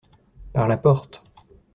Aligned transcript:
Par 0.51 0.67
la 0.67 0.77
porte. 0.77 1.21